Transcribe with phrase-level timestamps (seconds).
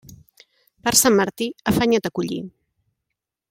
[0.87, 2.41] Per Sant Martí, afanya't a collir.